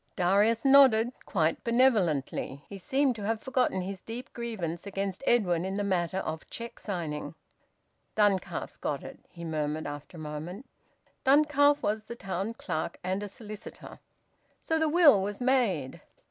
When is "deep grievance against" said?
4.01-5.23